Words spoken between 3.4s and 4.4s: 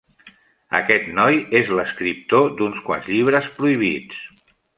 prohibits.